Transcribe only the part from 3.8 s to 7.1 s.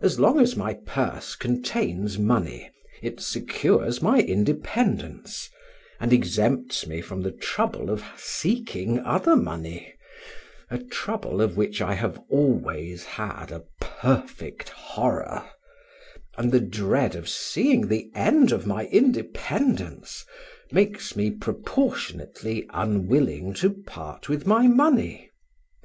my independence, and exempts me